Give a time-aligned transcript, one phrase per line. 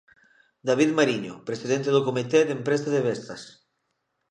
[0.67, 3.41] David Mariño, Presidente do comité de empresa de Vestas.